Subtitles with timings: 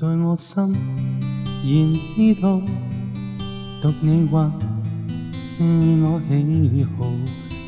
[0.00, 2.58] 在我心，然知道，
[3.82, 4.50] 独你话
[5.34, 5.62] 是
[6.02, 7.04] 我喜好，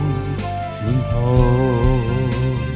[0.71, 0.85] 前
[2.71, 2.76] 途。